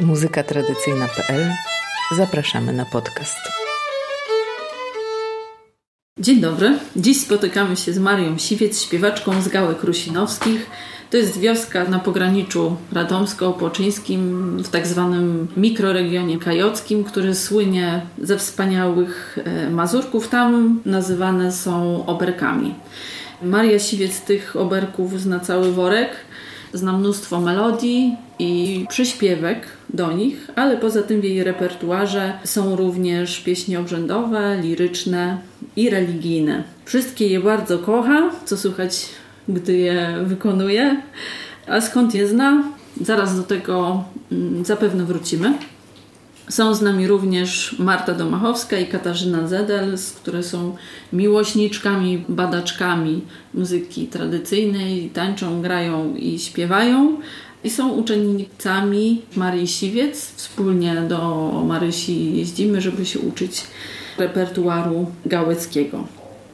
[0.00, 1.52] muzykatradycyjna.pl
[2.16, 3.38] Zapraszamy na podcast.
[6.20, 6.78] Dzień dobry.
[6.96, 10.70] Dziś spotykamy się z Marią Siwiec, śpiewaczką z Gałek Rusinowskich.
[11.10, 19.38] To jest wioska na pograniczu radomsko-opoczyńskim, w tak zwanym mikroregionie kajockim, który słynie ze wspaniałych
[19.44, 20.28] e, mazurków.
[20.28, 22.74] Tam nazywane są oberkami.
[23.42, 26.10] Maria Siwiec tych oberków zna cały worek,
[26.72, 33.40] zna mnóstwo melodii i przyśpiewek do nich, ale poza tym w jej repertuarze są również
[33.40, 35.38] pieśni obrzędowe, liryczne
[35.76, 36.64] i religijne.
[36.84, 39.08] Wszystkie je bardzo kocha, co słychać,
[39.48, 41.02] gdy je wykonuje.
[41.66, 42.62] A skąd je zna?
[43.00, 45.54] Zaraz do tego mm, zapewne wrócimy.
[46.48, 50.76] Są z nami również Marta Domachowska i Katarzyna Zedel, które są
[51.12, 53.20] miłośniczkami, badaczkami
[53.54, 57.16] muzyki tradycyjnej, tańczą, grają i śpiewają.
[57.64, 60.32] I są uczennicami Marii Siwiec.
[60.36, 63.64] Wspólnie do Marysi jeździmy, żeby się uczyć
[64.18, 66.04] repertuaru gałeckiego.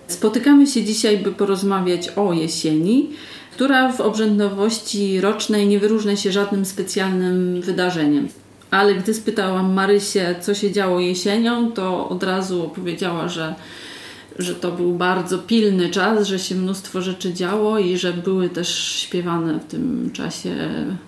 [0.06, 3.10] Spotykamy się dzisiaj, by porozmawiać o jesieni,
[3.52, 8.28] która w obrzędowości rocznej nie wyróżnia się żadnym specjalnym wydarzeniem.
[8.72, 13.54] Ale gdy spytałam Marysię, co się działo jesienią, to od razu opowiedziała, że,
[14.38, 18.94] że to był bardzo pilny czas, że się mnóstwo rzeczy działo i że były też
[18.94, 20.54] śpiewane w tym czasie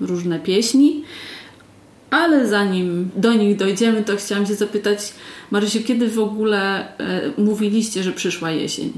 [0.01, 1.05] różne pieśni.
[2.11, 4.99] Ale zanim do nich dojdziemy, to chciałam się zapytać,
[5.51, 8.93] Marysiu, kiedy w ogóle e, mówiliście, że przyszła jesień?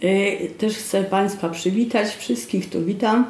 [0.00, 3.26] E, też chcę Państwa przywitać, wszystkich tu witam.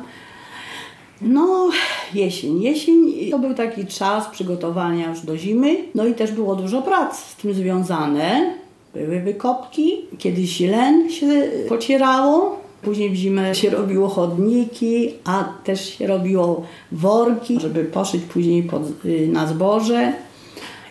[1.25, 1.71] No,
[2.15, 2.63] jesień.
[2.63, 7.19] Jesień to był taki czas przygotowania już do zimy, no i też było dużo prac
[7.19, 8.55] z tym związane.
[8.95, 11.27] Były wykopki, kiedyś len się
[11.69, 18.63] pocierało, później w zimę się robiło chodniki, a też się robiło worki, żeby poszyć później
[18.63, 20.13] pod, y, na zboże.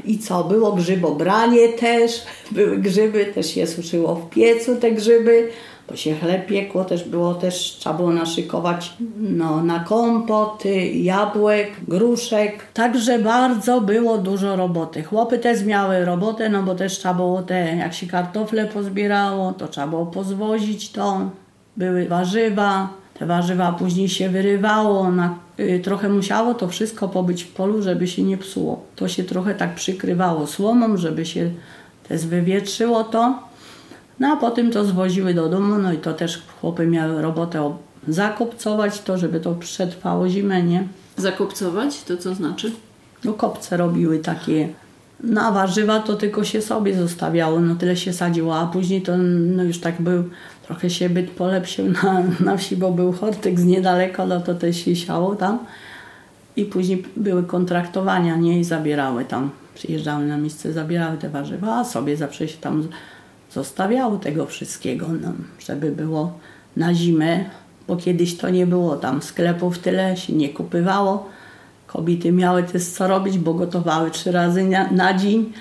[0.06, 0.44] I co?
[0.44, 2.12] Było grzybobranie też,
[2.52, 5.50] były grzyby, też się suszyło w piecu te grzyby
[5.90, 12.66] bo się chleb piekło, też było też, trzeba było naszykować no, na kompoty, jabłek, gruszek.
[12.74, 15.04] Także bardzo było dużo roboty.
[15.04, 19.68] Chłopy też miały robotę, no bo też trzeba było te, jak się kartofle pozbierało, to
[19.68, 21.30] trzeba było pozwozić to.
[21.78, 22.90] Były warzywa,
[23.20, 28.08] te warzywa później się wyrywało, na, y, trochę musiało to wszystko pobyć w polu, żeby
[28.08, 28.86] się nie psuło.
[28.96, 31.52] To się trochę tak przykrywało słomą, żeby się
[32.08, 33.53] też wywietrzyło to.
[34.24, 37.74] No a potem to zwoziły do domu, no i to też chłopy miały robotę
[38.08, 40.88] zakopcować to, żeby to przetrwało zimę, nie?
[41.18, 42.04] Zakopcować?
[42.04, 42.72] To co znaczy?
[43.24, 44.70] No kopce robiły takie.
[45.24, 49.18] Na no, warzywa to tylko się sobie zostawiało, no tyle się sadziło, a później to
[49.18, 50.24] no już tak był,
[50.66, 54.86] trochę się byt polepszył na, na wsi, bo był hortyk z niedaleko, no to też
[54.86, 55.60] się siało tam.
[56.56, 58.60] I później były kontraktowania, nie?
[58.60, 62.88] I zabierały tam, przyjeżdżały na miejsce, zabierały te warzywa, a sobie zawsze się tam
[63.54, 65.08] zostawiało tego wszystkiego,
[65.60, 66.34] żeby było
[66.78, 67.46] na zimę,
[67.88, 71.30] bo kiedyś to nie było tam sklepów tyle, się nie kupywało.
[71.88, 75.54] Kobiety miały też co robić, bo gotowały trzy razy na, na dzień.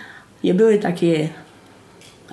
[0.44, 1.28] Nie były takie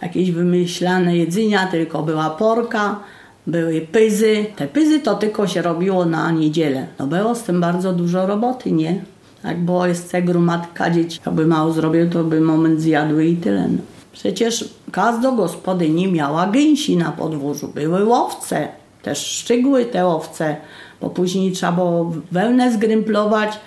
[0.01, 2.99] jakieś wymyślane jedzenia, tylko była porka,
[3.47, 4.45] były pyzy.
[4.55, 6.87] Te pyzy to tylko się robiło na niedzielę.
[6.99, 9.01] No było z tym bardzo dużo roboty, nie?
[9.43, 13.67] Jak było jest gromadka dzieci, to by mało zrobił, to by moment zjadły i tyle.
[13.67, 13.98] No.
[14.19, 17.67] Przecież każda gospodyni miała gęsi na podwórzu.
[17.67, 18.67] Były łowce,
[19.01, 20.55] też szczygły te owce,
[21.01, 23.59] bo później trzeba było wełnę zgrymplować,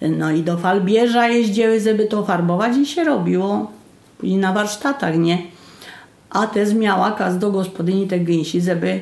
[0.00, 3.70] no i do falbierza jeździły, żeby to farbować i się robiło.
[4.18, 5.38] Później na warsztatach, nie?
[6.30, 9.00] A też miała każda gospodyni te gęsi, żeby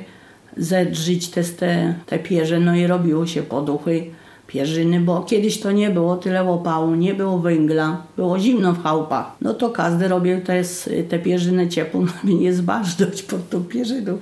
[0.56, 4.10] zedrzyć te, te, te pierze, no i robiło się poduchy
[4.46, 9.36] pierzyny, bo kiedyś to nie było tyle opału, nie było węgla, było zimno w chałupach.
[9.40, 10.62] No to każdy robił te,
[11.08, 14.18] te pierzyny ciepłą, żeby nie zbażdżać pod tą pierzyną,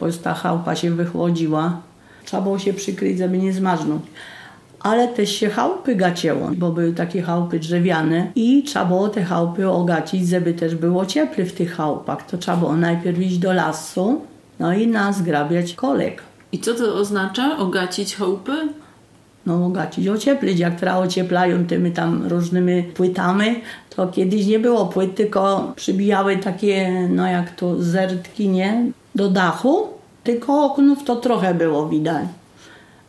[0.00, 1.80] bo ta chałupa się wychłodziła.
[2.24, 4.02] Trzeba było się przykryć, żeby nie zmarznąć.
[4.80, 9.68] Ale też się chałupy gacięło, bo były takie chałupy drzewiane i trzeba było te chałupy
[9.68, 12.26] ogacić, żeby też było cieple w tych chałupach.
[12.26, 14.20] To trzeba było najpierw iść do lasu,
[14.58, 16.22] no i nazgrabiać kolek.
[16.52, 17.58] I co to oznacza?
[17.58, 18.52] Ogacić chałupy?
[19.46, 23.46] No bogaci ocieplić, jak teraz ocieplają tymi tam różnymi płytami,
[23.90, 28.84] to kiedyś nie było płyt, tylko przybijały takie, no jak to zertki, nie,
[29.14, 29.88] do dachu,
[30.24, 32.24] tylko oknów to trochę było widać.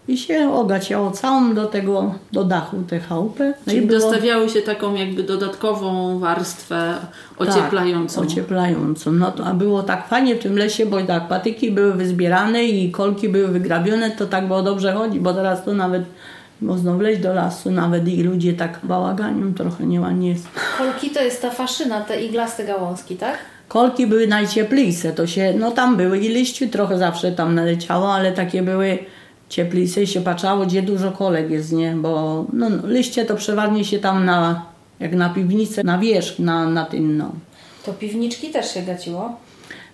[0.08, 3.54] I się ogaciało całą do tego, do dachu te chałupy.
[3.68, 4.00] No Czyli było...
[4.00, 6.94] dostawiały się taką jakby dodatkową warstwę
[7.38, 8.22] ocieplającą.
[8.22, 9.12] Tak, ocieplającą.
[9.12, 12.92] No to, a było tak fajnie w tym lesie, bo tak patyki były wyzbierane i
[12.92, 16.04] kolki były wygrabione, to tak było dobrze chodzi, bo teraz to nawet
[16.62, 20.48] Można wleźć do lasu, nawet i ludzie tak bałaganią trochę nieładnie jest.
[20.78, 23.38] Kolki to jest ta faszyna, te iglaste gałązki, tak?
[23.68, 28.32] Kolki były najcieplejsze, to się, no tam były i liściu trochę zawsze tam naleciało, ale
[28.32, 29.00] takie były
[30.04, 31.92] i się patrzało, gdzie dużo kolek jest, nie?
[31.96, 34.66] Bo no, liście to przeważnie się tam na,
[35.00, 37.32] jak na piwnicę, na wierzch, na, na tym, no.
[37.86, 39.38] To piwniczki też się gaciło.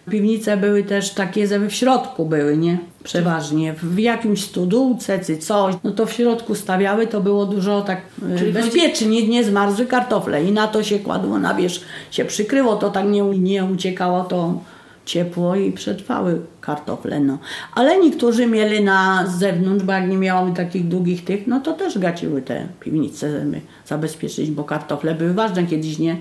[0.09, 2.77] Piwnice były też takie, żeby w środku były, nie?
[3.03, 3.73] Przeważnie.
[3.73, 8.01] W jakimś studółce czy coś, no to w środku stawiały, to było dużo tak
[8.35, 12.75] e, Czyli bezpiecznie, nie zmarzły kartofle i na to się kładło na wierzch, się przykryło,
[12.75, 14.59] to tak nie, nie uciekało to
[15.05, 17.37] ciepło i przetrwały kartofle, no.
[17.75, 21.99] Ale niektórzy mieli na zewnątrz, bo jak nie miały takich długich tych, no to też
[21.99, 26.17] gaciły te piwnice, żeby zabezpieczyć, bo kartofle były ważne kiedyś, nie?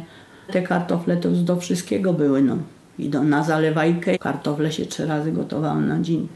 [0.52, 2.56] Te kartofle to już do wszystkiego były, no.
[2.98, 6.28] I do, na zalewajkę kartofle się trzy razy gotowały na dzień.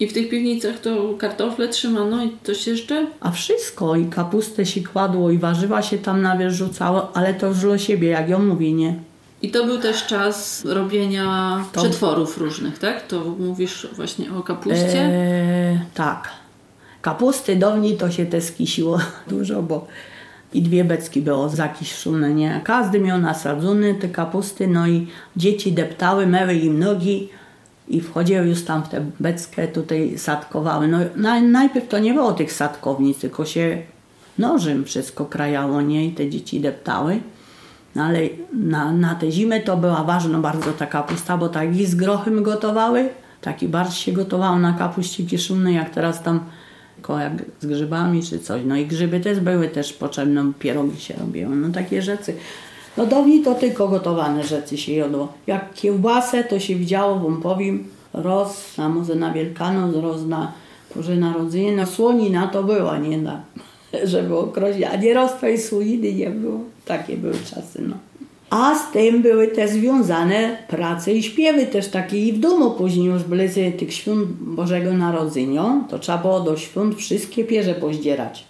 [0.00, 3.06] I w tych piwnicach to kartofle trzymano i coś jeszcze?
[3.20, 7.46] A wszystko, i kapustę się kładło, i warzywa się tam na wierzch rzucało, ale to
[7.46, 8.94] już dla siebie, jak ja mówię, nie?
[9.42, 13.06] I to był też czas robienia To- przetworów różnych, tak?
[13.06, 15.00] To mówisz właśnie o kapuście.
[15.00, 16.30] Eee, tak.
[17.02, 18.98] Kapusty dawniej to się te skisiło
[19.30, 19.86] dużo, bo
[20.54, 22.60] i dwie beczki było zakiszone, nie?
[22.64, 25.06] Każdy miał nasadzone te kapusty, no i
[25.36, 27.28] dzieci deptały, meły im nogi
[27.88, 30.88] i wchodziły już tam w tę beczkę, tutaj sadkowały.
[30.88, 33.82] No naj, najpierw to nie było tych sadkownic, tylko się
[34.38, 36.06] nożem wszystko krajało, nie?
[36.06, 37.20] I te dzieci deptały.
[37.94, 38.20] No ale
[38.52, 42.42] na, na tę zimę to była ważna bardzo ta kapusta, bo tak i z grochem
[42.42, 43.08] gotowały,
[43.40, 46.40] taki barsz się gotowało na kapuście kiszonnej, jak teraz tam
[47.08, 48.62] jak z grzybami czy coś.
[48.64, 52.34] No i grzyby też były też potrzebne, pierogi się robiły, no takie rzeczy.
[52.96, 55.32] No dawniej to tylko gotowane rzeczy się jadło.
[55.46, 57.84] Jak kiełbasę to się widziało, wam powiem,
[58.14, 60.52] roz, a może na Wielkanoc, roz na
[60.96, 63.40] Boże Narodzenie, no słonina to była, nie na,
[64.04, 66.60] żeby okrozić, a nie roz tej słoniny nie było.
[66.84, 67.96] Takie były czasy, no.
[68.50, 73.06] A z tym były te związane prace i śpiewy też takie i w domu później
[73.06, 78.44] już bliżej tych świąt Bożego Narodzenia, to trzeba było do świąt wszystkie pierze pozdzierać.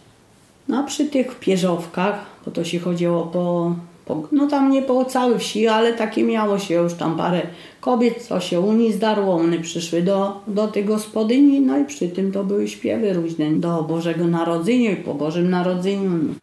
[0.69, 3.75] No a przy tych pierzowkach, bo to się chodziło po,
[4.05, 7.43] po no tam nie po całej wsi, ale takie miało się już tam parę
[7.81, 12.09] kobiet, co się u nich zdarło, one przyszły do, do tej gospodyni, no i przy
[12.09, 16.35] tym to były śpiewy różne do Bożego Narodzenia i po Bożym Narodzeniu.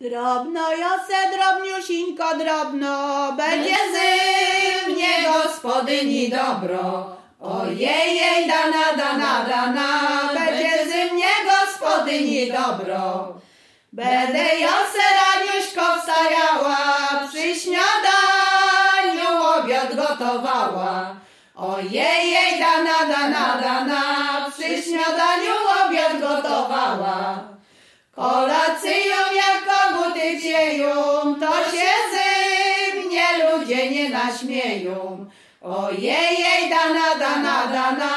[0.00, 0.08] No.
[0.08, 7.16] Drobno, Jose, drobniusieńko, drobno, będzie z mnie gospodyni dobro.
[7.40, 9.88] Ojej, dana, dana, dana,
[10.34, 13.34] będzie z mnie gospodyni dobro.
[13.92, 16.76] Będę Jose raniuśko wstajała,
[17.28, 21.16] przy śniadaniu obiad gotowała.
[21.54, 24.02] Ojej, dana, dana, dana,
[24.50, 25.54] przy śniadaniu
[25.86, 27.55] obiad gotowała.
[34.26, 35.26] Naśmieją.
[35.62, 38.12] Ojej, dana, dana, dana,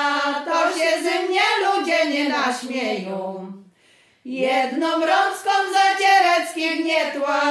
[0.45, 3.51] to się ze mnie ludzie nie naśmieją.
[4.25, 7.41] Jedną rączką zaciereckie gnietła,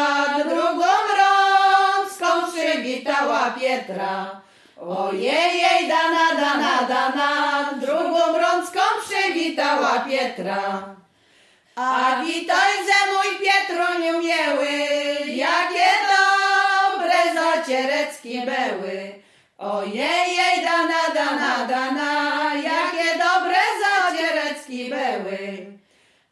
[0.45, 4.41] drugą rączką przywitała Pietra.
[4.81, 10.83] Ojej, dana, dana, dana, drugą rączką przywitała Pietra.
[11.77, 14.71] A witaj ze mój Pietruniu miły,
[15.27, 15.98] jakie
[17.59, 19.23] dobre zacierecki były.
[19.59, 25.79] Ojej, dana, dana, dana, jakie dobre zacierecki były.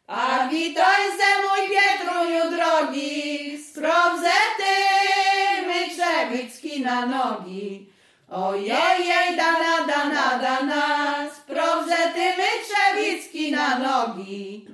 [0.07, 4.73] A witaj ze mój Pietruniu drogi, sprawdzę ty
[5.67, 7.89] my Trzewicki na nogi.
[8.31, 14.67] Ojej, dana, dana, dana, sprawdzę ty my Trzewicki na nogi.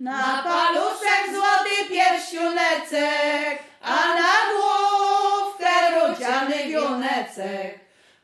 [0.00, 4.65] Na paluszek złoty pierścionecek, a na ruciany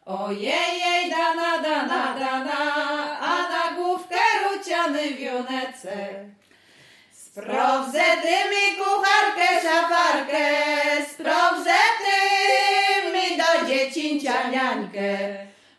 [0.06, 2.60] Ojej, dana, dana, dana,
[3.20, 6.16] a na główkę ruciany wionecek.
[7.12, 10.44] Sprawdzę ty mi kucharkę, szafarkę,
[11.12, 12.18] sprawdzę ty
[13.12, 15.18] mi do dziecięcia niańkę.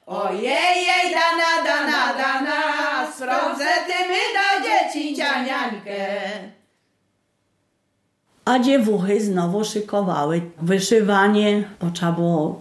[0.07, 6.07] Ojej, dana, dana, dana, sprawdzę ty mi do dziecięcia niańkę.
[8.45, 12.59] A dziewuchy znowu szykowały wyszywanie, bo trzeba było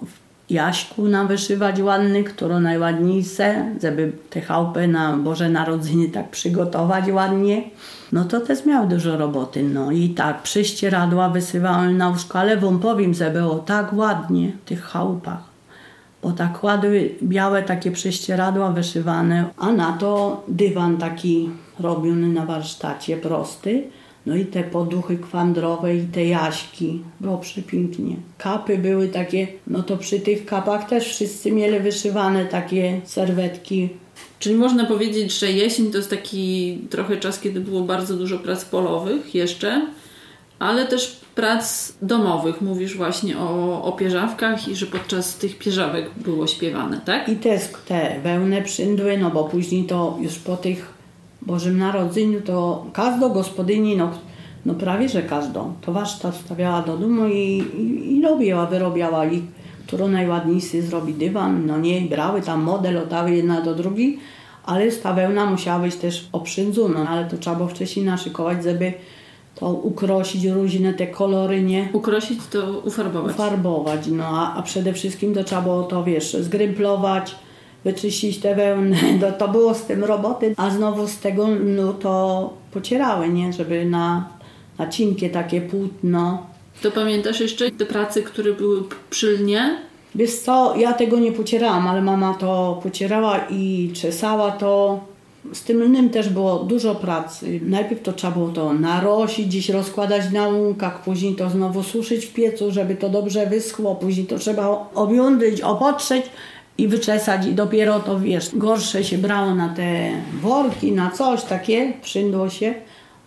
[0.52, 7.62] Jaśku nam wyszywać ładny, które najładniejsze, żeby te chałupy na Boże Narodzenie tak przygotować ładnie.
[8.12, 9.62] No to też miał dużo roboty.
[9.62, 14.68] No i tak, przyścieradła wysyłałem na łóżko, ale wam powiem, że było tak ładnie w
[14.68, 15.52] tych chałupach.
[16.23, 23.16] bo tak kładły białe takie prześcieradła wyszywane, a na to dywan taki robiony na warsztacie
[23.16, 23.85] prosty.
[24.26, 27.02] No i te poduchy kwandrowe i te jaśki.
[27.20, 28.16] Było przepięknie.
[28.38, 33.88] Kapy były takie, no to przy tych kapach też wszyscy mieli wyszywane takie serwetki.
[34.38, 38.64] Czyli można powiedzieć, że jesień to jest taki trochę czas, kiedy było bardzo dużo prac
[38.64, 39.86] polowych jeszcze,
[40.58, 42.60] ale też prac domowych.
[42.60, 47.28] Mówisz właśnie o, o pierzawkach i że podczas tych pierzawek było śpiewane, tak?
[47.28, 50.91] I te, te wełne przyndły, no bo później to już po tych
[51.46, 54.11] Bożym Narodzeniu to każdą gospodyni, no,
[54.66, 59.42] no prawie że każdą, to warsztat stawiała do domu i, i, i robiła, wyrobiała i
[59.87, 64.18] którą najładniejszy zrobi dywan, no nie, brały tam model, otały jedna do drugiej,
[64.64, 68.92] ale ta wełna musiała być też oprzędzona, ale to trzeba było wcześniej naszykować, żeby
[69.54, 71.88] to ukrosić różne te kolory, nie?
[71.92, 73.34] Ukrosić to ufarbować.
[73.34, 77.34] Ufarbować, no a, a przede wszystkim to trzeba było to, wiesz, zgrymplować,
[77.84, 82.52] wyczyścić te wełny, to, to było z tym roboty, a znowu z tego no to
[82.72, 83.52] pocierały, nie?
[83.52, 84.28] Żeby na,
[84.78, 86.46] na cinkie takie płótno.
[86.82, 89.78] To pamiętasz jeszcze te prace, które były przy lnie?
[90.14, 95.00] Wiesz co, ja tego nie pocierałam, ale mama to pocierała i czesała to.
[95.52, 97.60] Z tym lnym też było dużo pracy.
[97.62, 102.32] Najpierw to trzeba było to narosić, gdzieś rozkładać na łąkach, później to znowu suszyć w
[102.32, 106.24] piecu, żeby to dobrze wyschło, później to trzeba obiądyć, opotrzeć
[106.78, 110.10] i wyczesać i dopiero to, wiesz, gorsze się brało na te
[110.40, 112.74] worki, na coś takie, przyndło się,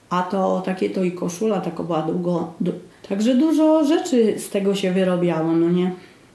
[0.09, 2.53] a to takie to i koszula taka była długo.
[3.09, 5.91] Także dużo rzeczy z tego się wyrobiało, no nie?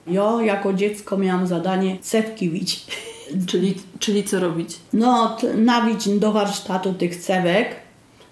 [0.07, 2.87] Ja jako dziecko miałam zadanie cewki wić.
[3.47, 4.79] Czyli, czyli co robić?
[4.93, 7.77] No, nawić do warsztatu tych cewek,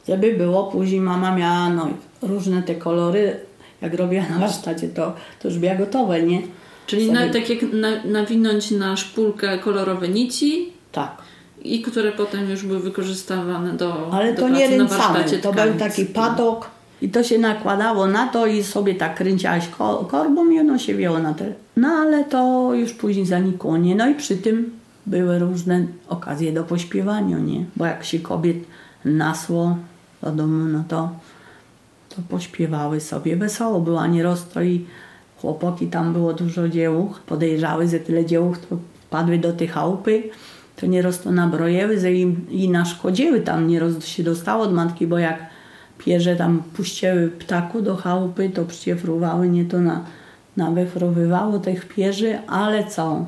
[0.08, 0.64] żeby było.
[0.64, 1.88] Później mama miała no,
[2.22, 3.40] różne te kolory.
[3.82, 6.42] Jak robiła na warsztacie, to, to już była gotowe, nie?
[6.88, 10.72] Czyli na, tak jak na, nawinąć na szpulkę kolorowe nici.
[10.92, 11.16] Tak.
[11.62, 15.70] I które potem już były wykorzystywane do Ale do to nie ręcami, to tkańc.
[15.70, 16.70] był taki patok
[17.02, 20.94] i to się nakładało na to i sobie tak kręciłaś ko korbą i ono się
[20.94, 21.52] wiało na te.
[21.76, 23.94] No ale to już później zanikło, nie?
[23.96, 24.70] No i przy tym
[25.06, 27.64] były różne okazje do pośpiewania, nie?
[27.76, 28.56] Bo jak się kobiet
[29.04, 29.76] nasło
[30.22, 31.10] do domu, no to,
[32.08, 33.36] to pośpiewały sobie.
[33.36, 34.86] Wesoło była nierozto i
[35.40, 38.76] chłopaki, tam było dużo dziełuch, podejrzały, że tyle dziełuch to
[39.06, 40.22] wpadły do tej chałupy,
[40.76, 45.18] to nieraz to nabrojęły, że im i naszkodziły tam, nieraz się dostało od matki, bo
[45.18, 45.46] jak
[45.98, 50.04] pierze tam puściły ptaku do chałupy, to przyciefrowały, nie to na,
[50.56, 53.26] nawefrowywało tych pierzy, ale co?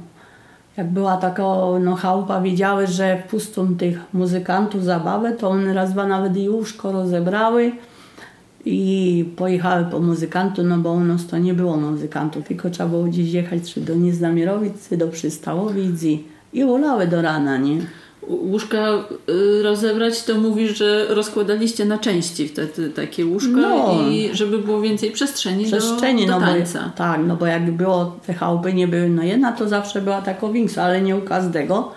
[0.76, 1.42] Jak była taka
[1.80, 6.92] no, chałupa, wiedziały, że pustą tych muzykantów zabawę, to one raz, dwa nawet i łóżko
[6.92, 7.72] rozebrały,
[8.64, 13.02] i pojechały po muzykantu, no bo u nas to nie było muzykantów, tylko trzeba było
[13.04, 17.78] gdzieś jechać, czy do Nieznamierowic, czy do Przystałowic i, i ulały do rana, nie?
[18.28, 18.78] Łóżka
[19.28, 23.94] y, rozebrać, to mówisz, że rozkładaliście na części wtedy takie łóżka No.
[24.10, 26.82] i żeby było więcej przestrzeni, Przestrzeni, do, do no tańca.
[26.84, 30.22] bo, tak, no bo jak było, te chałupy nie były, no jedna to zawsze była
[30.22, 31.92] taka większa, ale nie u każdego.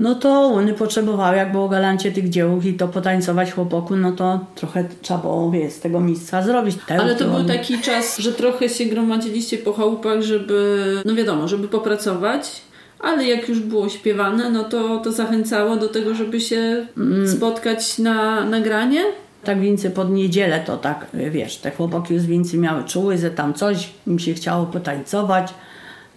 [0.00, 4.40] No to one potrzebowały, jak było galancie tych dzieł i to potańcować chłopoku, no to
[4.54, 6.76] trochę trzeba było, z tego miejsca zrobić.
[6.88, 11.68] Ale to był taki czas, że trochę się gromadziliście po chałupach, żeby, no wiadomo, żeby
[11.68, 12.60] popracować,
[13.00, 17.28] ale jak już było śpiewane, no to, to zachęcało do tego, żeby się Mm.
[17.28, 19.02] spotkać na nagranie.
[19.44, 23.54] Tak więcej pod niedzielę to tak, wiesz, te chłopaki już więcej miały czuły, że tam
[23.54, 25.54] coś im się chciało potańcować.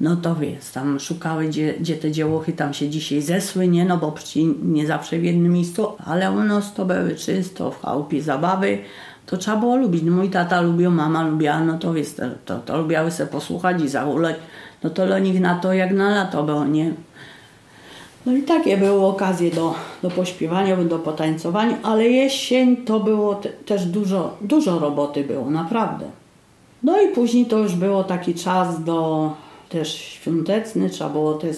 [0.04, 3.86] No to wiesz, tam szukały, gdzie, gdzie te dziełochy tam się dzisiaj zesły, nie?
[3.86, 7.82] No bo przecież nie zawsze w jednym miejscu, ale u nas to były czysto w
[7.82, 8.78] chałupie zabawy.
[9.26, 10.04] To trzeba było lubić.
[10.04, 13.82] No mój tata lubił, mama lubiła, no to wiesz, to, to, to lubiały sobie posłuchać
[13.82, 14.36] i zahulać.
[14.84, 16.94] No to dla nich na to jak na lato było, nie?
[18.26, 23.50] No i takie były okazje do, do pośpiewania, do potańcowania, ale jesień to było te,
[23.50, 26.06] też dużo, dużo roboty było, naprawdę.
[26.84, 29.32] No i później to już było taki czas do
[29.74, 31.58] też świąteczny, trzeba było też,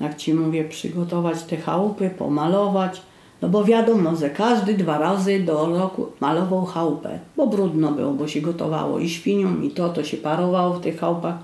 [0.00, 3.02] jak Ci mówię, przygotować te chałupy, pomalować.
[3.42, 8.28] No bo wiadomo, że każdy dwa razy do roku malował chałupę, bo brudno było, bo
[8.28, 11.34] się gotowało i świnią, i to, to się parowało w tych chałupach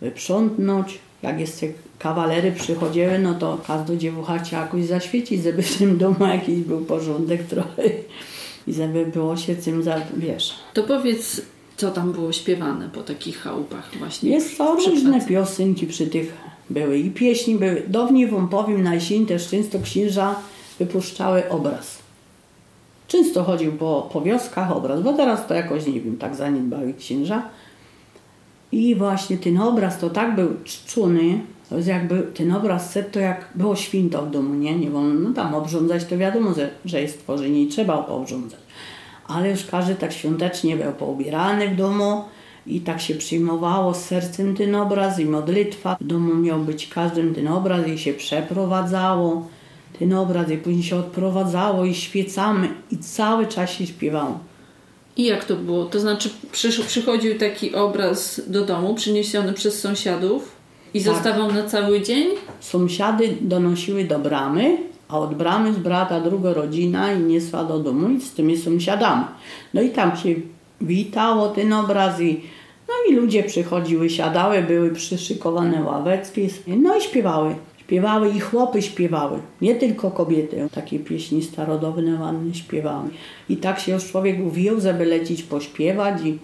[0.00, 0.98] wyprzątnąć.
[1.22, 1.66] Jak jeszcze
[1.98, 6.80] kawalery przychodziły, no to każda dziewucha chciała jakoś zaświecić, żeby w tym domu jakiś był
[6.80, 7.82] porządek trochę
[8.66, 10.54] i żeby było się tym, za, wiesz.
[10.74, 11.42] To powiedz,
[11.76, 14.30] co tam było śpiewane po takich chałupach właśnie.
[14.30, 16.34] Jest to różne piosenki przy tych
[16.70, 17.82] były i pieśni były.
[17.88, 20.34] Dawniej wam powiem, na jesień też często księża
[20.78, 21.98] wypuszczały obraz.
[23.08, 27.42] Często chodził po, po wioskach obraz, bo teraz to jakoś, nie wiem, tak zaniedbały księża.
[28.72, 33.20] I właśnie ten obraz to tak był czczony, to jest jakby ten obraz set to
[33.20, 34.78] jak było święto w domu, nie?
[34.78, 38.60] Nie wolno no tam obrządzać, to wiadomo, że, że jest tworzenie i trzeba obrządzać.
[39.28, 42.24] Ale już każdy tak świątecznie był poubierany w domu
[42.66, 45.96] i tak się przyjmowało z sercem ten obraz i modlitwa.
[46.00, 49.48] W domu miał być każdym ten obraz i się przeprowadzało
[49.98, 54.38] ten obraz i później się odprowadzało i świecamy i cały czas się śpiewało.
[55.16, 55.84] I jak to było?
[55.84, 60.52] To znaczy przysz, przychodził taki obraz do domu, przyniesiony przez sąsiadów
[60.94, 61.14] i Tak.
[61.14, 62.26] zostawał na cały dzień?
[62.60, 64.76] Sąsiady donosiły do bramy,
[65.08, 69.24] a od bramy z brata druga rodzina i niesła do domu i z tymi sąsiadami.
[69.74, 70.34] No i tam się
[70.80, 72.40] witało ten obraz i
[72.88, 77.54] no i ludzie przychodziły, siadały, były przyszykowane ławeczki, no i śpiewały.
[77.76, 80.68] Śpiewały i chłopy śpiewały, nie tylko kobiety.
[80.74, 83.08] Takie pieśni starodawne, ładne śpiewały.
[83.48, 86.38] I tak się już człowiek uwijał, żeby lecieć pośpiewać i,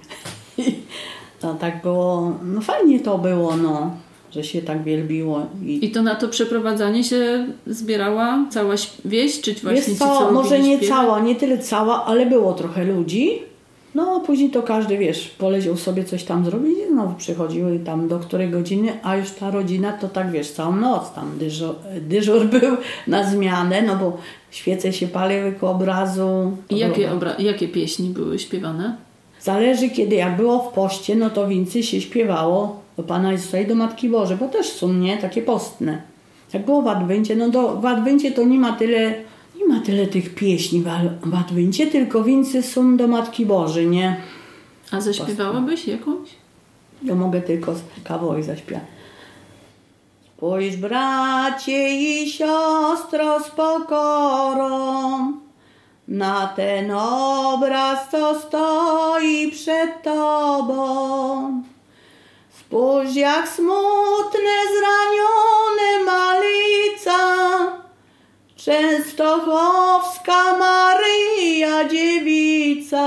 [1.40, 3.96] to tak było, no fajnie to było, no,
[4.30, 5.46] że się tak wielbiło.
[5.66, 10.58] I, I to na to przeprowadzanie się zbierała cała wieś, czy właśnie Jest cała, może
[10.60, 10.88] nie śpiewać?
[10.96, 13.42] cała, nie tyle cała, ale było trochę ludzi.
[13.94, 18.08] No a później to każdy, wiesz, poleciał sobie coś tam zrobić i znowu przychodziły tam
[18.08, 22.44] do której godziny, a już ta rodzina to tak, wiesz, całą noc tam dyżur, dyżur
[22.60, 24.18] był na zmianę, no bo
[24.50, 26.56] świece się paliły ku obrazu.
[26.70, 28.96] I jakie, obra- jakie pieśni były śpiewane?
[29.40, 33.66] Zależy kiedy, jak było w poście, no to więcej się śpiewało do Pana Jezusa i
[33.66, 36.02] do Matki Bożej, bo też są, nie, takie postne.
[36.52, 39.14] Jak było w Adwencie, no do, w Adwencie to nie ma tyle,
[39.56, 40.84] nie ma tyle tych pieśni w,
[41.30, 44.16] w Adwencie, tylko więcej są do Matki Bożej, nie?
[44.90, 46.28] A zaśpiewałabyś jakąś?
[47.02, 48.84] Ja mogę tylko kawałek zaśpiewać.
[50.36, 55.32] Spójrz bracie i siostro z pokorą
[56.08, 61.62] na ten obraz, co stoi przed tobą.
[62.70, 67.22] Spójrz jak smutne, zranione malica,
[68.56, 73.06] Częstochowska Maryja dziewica.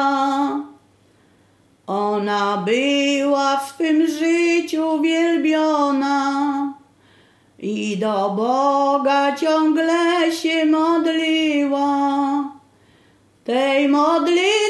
[1.88, 6.74] Ona była w swym życiu wielbiona
[7.60, 11.90] i do Boga ciągle się modliła.
[13.44, 14.63] Tej modlitwie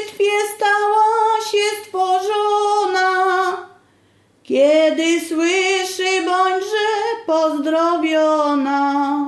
[7.26, 9.24] pozdrowiona.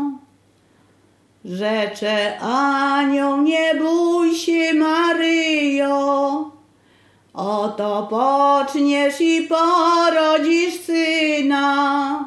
[1.44, 6.56] Rzecze anioł, nie bój się Maryjo,
[7.36, 12.24] Oto poczniesz i porodzisz syna.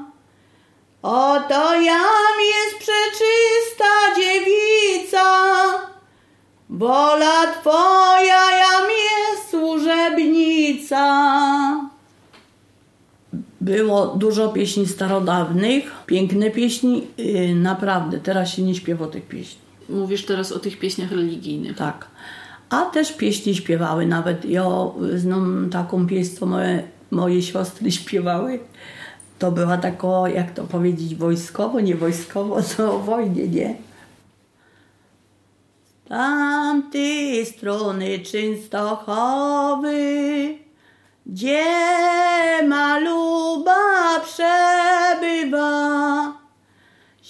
[1.01, 5.25] Oto jam jest przeczysta dziewica.
[6.69, 11.05] Wola Twoja jam jest służebnica.
[13.61, 18.19] Było dużo pieśni starodawnych, piękne pieśni, yy, naprawdę.
[18.19, 19.61] Teraz się nie śpiewa tych pieśni.
[19.89, 21.77] Mówisz teraz o tych pieśniach religijnych.
[21.77, 22.07] Tak.
[22.69, 24.05] A też pieśni śpiewały.
[24.05, 24.65] Nawet ja
[25.15, 28.59] znam taką pieśń, co moje, moje siostry śpiewały.
[29.39, 33.75] To była taka, jak to powiedzieć, wojskowo, nie wojskowo, to o wojnie, nie?
[36.05, 39.89] Z tamtej strony Częstochowy,
[41.25, 41.65] gdzie
[42.67, 45.69] maluba przebywa,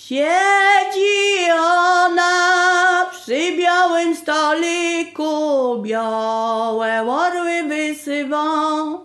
[0.10, 8.98] Siedzi ona przy białym stoliku, białe orły wysywą.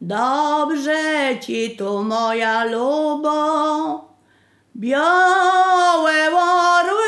[0.00, 3.34] Dobrze ci tu moja lubo,
[4.76, 7.05] białe orły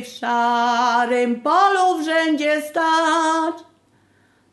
[0.00, 3.54] w szarym polu w rzędzie stać.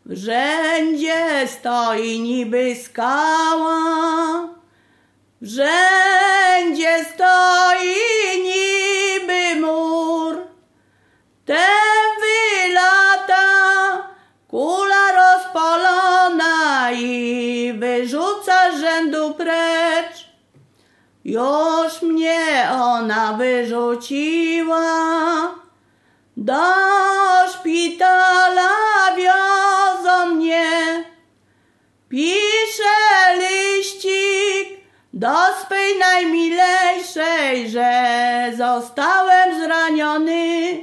[0.05, 3.79] W rzędzie stoi niby skała,
[5.41, 7.95] w rzędzie stoi
[8.43, 10.37] niby mur.
[11.45, 13.47] Ten wylata
[14.47, 19.84] kula rozpalona i wyrzuca z rzędu precz.
[21.25, 24.81] Już mnie ona wyrzuciła,
[26.37, 26.63] do
[27.53, 28.69] szpitala
[29.17, 31.03] wiozą mnie.
[32.09, 32.97] Pisze
[33.37, 34.79] liścik
[35.13, 37.91] do swej najmilejszej, że
[38.57, 40.77] zostałem zraniony.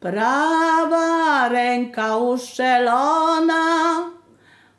[0.00, 3.94] Prawa ręka uszczelona,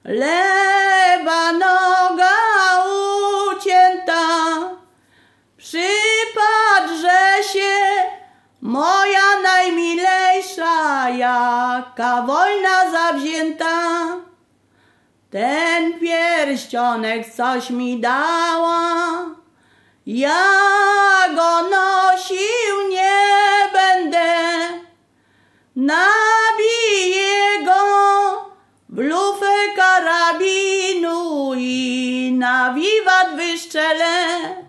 [0.04, 2.38] lewa noga
[11.18, 13.78] jaka wojna zawzięta,
[15.30, 19.26] ten pierścionek coś mi dała,
[20.06, 20.44] ja
[21.36, 23.28] go nosił nie
[23.74, 24.28] będę,
[25.76, 27.84] nabiję go
[28.90, 34.69] w lufę karabinu i na wiwat wyszczelę.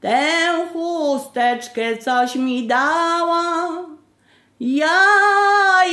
[0.00, 3.68] Tę chusteczkę coś mi dała,
[4.60, 5.04] ja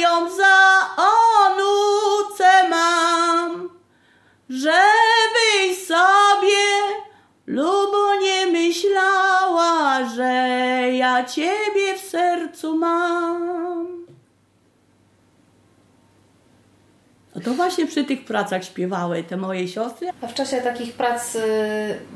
[0.02, 3.70] ją za onuce mam,
[4.50, 6.64] żebyś sobie
[7.48, 10.32] lubo nie myślała, że
[10.94, 14.04] ja ciebie w sercu mam.
[17.36, 21.36] No to właśnie przy tych pracach śpiewały te moje siostry, A w czasie takich prac
[21.36, 21.40] y,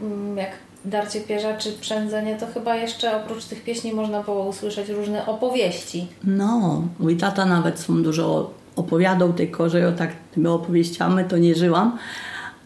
[0.02, 0.52] mm, jak
[0.86, 6.08] darcie pierza czy przędzenie, to chyba jeszcze oprócz tych pieśni można było usłyszeć różne opowieści.
[6.24, 9.34] No, mój tata nawet są dużo opowiadał,
[9.68, 11.98] że ja tak tymi opowieściami to nie żyłam,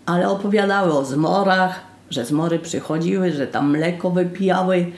[0.06, 4.92] ale opowiadały o zmorach, że zmory przychodziły, że tam mleko wypijały,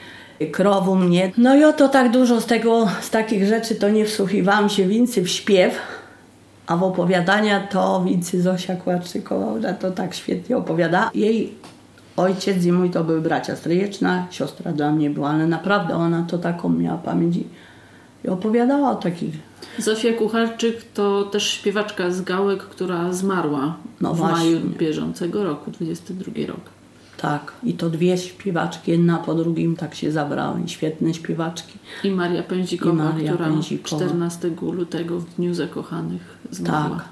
[0.52, 1.32] krowu mnie.
[1.36, 5.24] No i oto tak dużo z tego, z takich rzeczy to nie wsłuchiwałam się więcej
[5.24, 5.78] w śpiew,
[6.66, 11.10] a w opowiadania to Wincy Zosia Kładczykowa, ona to tak świetnie opowiada.
[11.14, 11.54] Jej
[12.16, 16.38] ojciec i mój to były bracia stryjeczna, siostra dla mnie była, ale naprawdę ona to
[16.38, 19.34] taką miała pamięć i, opowiadała o takich
[19.78, 24.36] Zofia Kucharczyk to też śpiewaczka z Gałek, która zmarła No w właśnie.
[24.36, 26.60] maju bieżącego roku, 22 rok.
[27.16, 30.60] Tak, i to dwie śpiewaczki, jedna po drugim tak się zabrały.
[30.66, 31.78] Świetne śpiewaczki.
[32.04, 34.04] I Maria Pędzikowa, I Maria która Pędzikowa.
[34.04, 36.96] 14 lutego w Dniu Zakochanych zmarła.
[36.96, 37.08] Tak.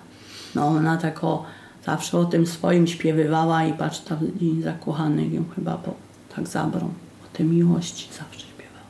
[0.54, 1.44] No ona tak o,
[1.86, 5.94] zawsze o tym swoim śpiewywała i patrz, tam dzień zakochanych ją chyba po,
[6.36, 6.88] tak zabrał.
[7.24, 8.86] O tej miłości zawsze śpiewała.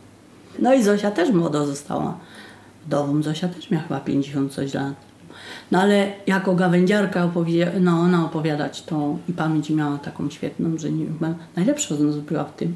[0.59, 2.18] No i Zosia też młodo została
[2.87, 3.22] wdową.
[3.22, 4.94] Zosia też miała chyba 50 coś lat.
[5.70, 10.90] No ale jako gawędziarka opowie, no ona opowiadać to i pamięć miała taką świetną, że
[10.90, 12.74] nie chyba najlepsza z nas była w tym.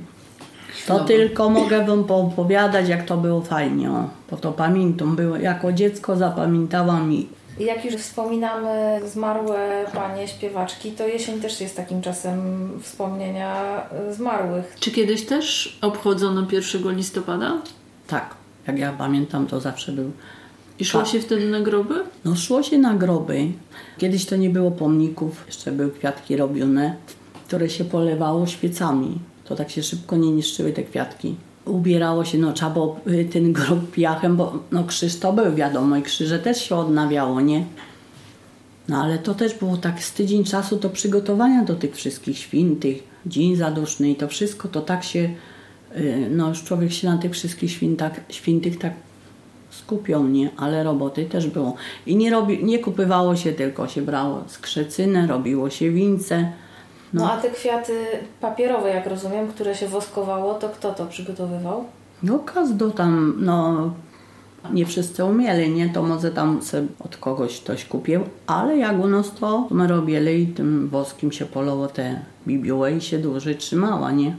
[0.68, 1.04] To Chwilowo.
[1.04, 5.16] tylko mogę wam poopowiadać, jak to było fajnie, o, bo to pamiętam.
[5.16, 11.76] Było, jako dziecko zapamiętałam I Jak już wspominamy zmarłe panie śpiewaczki, to jesień też jest
[11.76, 14.76] takim czasem wspomnienia y, zmarłych.
[14.80, 17.52] Czy kiedyś też obchodzono 1 listopada?
[18.06, 18.34] tak,
[18.66, 20.10] jak ja pamiętam, to zawsze był.
[20.78, 21.10] I szło Tak.
[21.10, 21.94] się wtedy na groby?
[22.24, 23.48] No szło się na groby.
[23.98, 26.96] Kiedyś to nie było pomników, jeszcze były kwiatki robione,
[27.46, 29.18] które się polewało świecami.
[29.44, 31.34] To tak się szybko nie niszczyły te kwiatki.
[31.66, 35.96] Ubierało się, no trzeba było y, ten grob piachem, bo no krzyż to był wiadomo
[35.96, 37.64] i krzyże też się odnawiało, nie?
[38.88, 43.02] No ale to też było tak z tydzień czasu to przygotowania do tych wszystkich świętych,
[43.26, 45.30] dzień zaduszny i to wszystko to tak się,
[45.96, 48.92] y, no już człowiek się na tych wszystkich świętach, świętych tak
[49.70, 50.50] skupią, nie?
[50.56, 51.74] Ale roboty też było.
[52.06, 56.52] I nie, robi, nie kupywało się, tylko się brało skrzecynę, robiło się wince.
[57.12, 57.32] No.
[57.32, 57.92] a te kwiaty
[58.40, 61.84] papierowe, jak rozumiem, które się woskowało, to kto to przygotowywał?
[62.22, 63.90] No każdy tam, no
[64.72, 65.88] nie wszyscy umieli, nie?
[65.88, 70.42] To może tam se od kogoś ktoś kupił, ale jak u nas to my robili
[70.42, 74.36] i tym woskim się polowo te bibiuły i się dłużej trzymała, nie?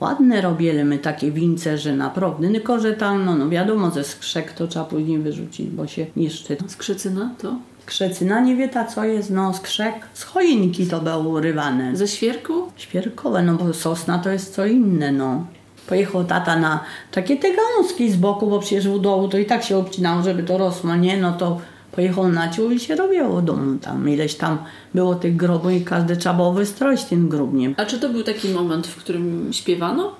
[0.00, 4.52] Ładne robili my takie wince, że naprawdę, tylko że tam, no, no wiadomo, ze skrzek
[4.52, 6.56] to trzeba później wyrzucić, bo się niszczy.
[6.66, 7.54] Skrzycyna to?
[7.86, 11.96] Krzecyna nie wie ta co jest, no skrzek, z choinki to było urywane.
[11.96, 12.52] Ze świerku?
[12.76, 15.46] Świerkowe, no bo sosna to jest co inne, no.
[15.86, 19.62] Pojechał tata na takie te gałązki z boku, bo przecież u dołu to i tak
[19.62, 21.16] się obcinało, żeby to rosło, nie?
[21.16, 21.60] No to
[21.92, 24.08] pojechał na ciół i się robiło domu tam.
[24.08, 24.58] Ileś tam
[24.94, 27.74] było tych grobów i każdy trzeba było wystroić ten grób, nie?
[27.76, 30.12] A czy to był taki moment, w którym śpiewano?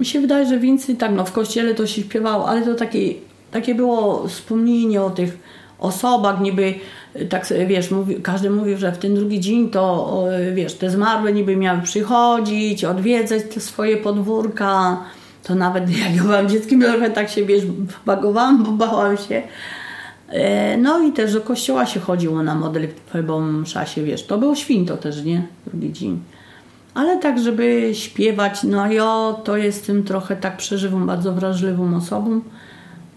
[0.00, 3.14] Mi się wydaje, że więcej tak, no w kościele to się śpiewało, ale to takie,
[3.50, 5.38] takie było wspomnienie o tych
[5.82, 6.74] osobach, niby
[7.28, 11.32] tak sobie, wiesz, mówi, każdy mówił, że w ten drugi dzień to, wiesz, te zmarłe
[11.32, 14.98] niby miały przychodzić, odwiedzać te swoje podwórka.
[15.42, 17.62] To nawet jak ja byłam dzieckiem, trochę tak się, wiesz,
[18.06, 19.42] bagowałam, bo bałam się.
[20.28, 24.38] E, No i też do kościoła się chodziło na modlitwę, bo msza się, wiesz, to
[24.38, 25.46] był święto też, nie?
[25.66, 26.20] Drugi dzień.
[26.94, 32.40] Ale tak, żeby śpiewać, no ja to jestem trochę tak przeżywam, bardzo wrażliwą osobą,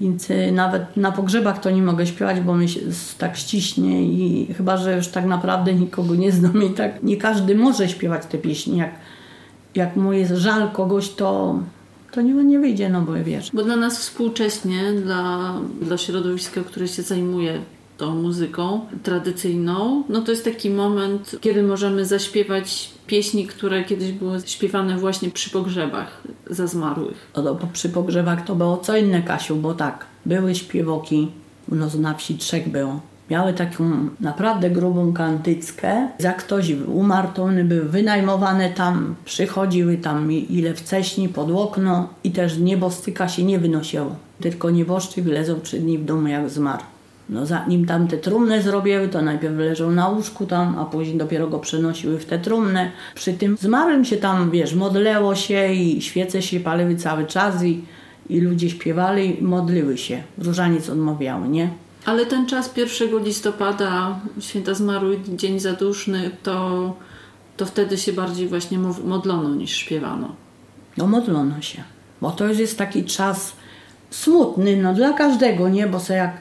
[0.01, 2.79] więc y, nawet na pogrzebach to nie mogę śpiewać, bo mi się
[3.17, 7.55] tak ściśnie i chyba, że już tak naprawdę nikogo nie znam i tak nie każdy
[7.55, 8.77] może śpiewać te pieśni.
[8.77, 8.91] Jak,
[9.75, 11.59] jak mu jest żal kogoś, to,
[12.11, 13.49] to nie, nie wyjdzie, no bo wiesz.
[13.53, 17.59] Bo dla nas współcześnie, dla, dla środowiska, które się zajmuje
[17.97, 24.39] tą muzyką tradycyjną, no to jest taki moment, kiedy możemy zaśpiewać pieśni, które kiedyś były
[24.45, 27.31] śpiewane właśnie przy pogrzebach za zmarłych.
[27.37, 31.31] No po- przy pogrzebach to było co inne, Kasiu, bo tak, były śpiewoki,
[31.67, 32.99] No na wsi trzech było.
[33.29, 36.07] Miały taką naprawdę grubą kantyckę.
[36.19, 42.31] Jak ktoś umarł, to one były wynajmowane tam, przychodziły tam ile wcześniej pod okno i
[42.31, 44.15] też niebostyka się nie wynosiło.
[44.41, 46.83] Tylko nieboszczyk leżał trzy dni w domu jak zmarł.
[47.29, 51.47] No zanim tam te trumny zrobiły, to najpierw leżał na łóżku tam, a później dopiero
[51.47, 52.91] go przenosiły w te trumny.
[53.15, 57.83] Przy tym zmarłym się tam, wiesz, modleło się i świece się paliły cały czas i,
[58.29, 60.23] i ludzie śpiewali i modliły się.
[60.37, 61.69] Różaniec odmawiały, nie?
[62.05, 66.93] Ale ten czas 1 listopada, święta zmarły, dzień zaduszny, to,
[67.57, 70.35] to wtedy się bardziej właśnie modlono niż śpiewano.
[70.97, 71.83] No modlono się,
[72.21, 73.53] bo to już jest taki czas
[74.09, 75.87] smutny, no dla każdego, nie?
[75.87, 76.37] Bo se jak,